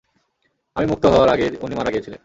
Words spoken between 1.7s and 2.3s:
মারা গিয়েছিলেন।